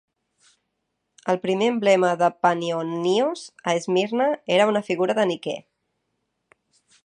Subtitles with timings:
[1.33, 5.55] El primer emblema de Panionios a Esmirna era una figura de Niké.